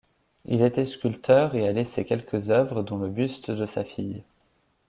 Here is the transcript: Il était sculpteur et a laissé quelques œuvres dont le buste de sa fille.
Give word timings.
Il 0.45 0.63
était 0.63 0.85
sculpteur 0.85 1.53
et 1.53 1.67
a 1.67 1.71
laissé 1.73 2.05
quelques 2.05 2.49
œuvres 2.49 2.81
dont 2.81 2.97
le 2.97 3.07
buste 3.07 3.51
de 3.51 3.67
sa 3.67 3.83
fille. 3.83 4.23